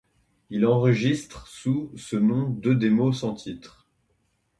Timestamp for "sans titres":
3.19-3.85